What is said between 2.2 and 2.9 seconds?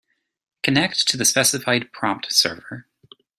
server.